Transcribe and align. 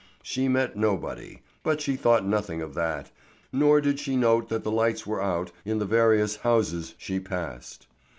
She 0.23 0.47
met 0.47 0.75
nobody, 0.75 1.43
but 1.61 1.79
she 1.79 1.95
thought 1.95 2.25
nothing 2.25 2.59
of 2.59 2.73
that, 2.73 3.11
nor 3.53 3.79
did 3.79 3.99
she 3.99 4.15
note 4.15 4.49
that 4.49 4.63
the 4.63 4.71
lights 4.71 5.05
were 5.05 5.21
out 5.21 5.51
in 5.63 5.77
the 5.77 5.85
various 5.85 6.37
houses 6.37 6.95
she 6.97 7.19
passed. 7.19 7.85